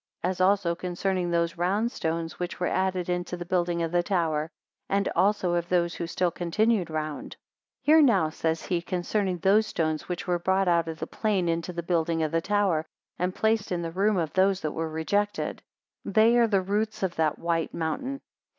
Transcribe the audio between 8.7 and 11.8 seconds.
concerning those stones which were brought out of the plain into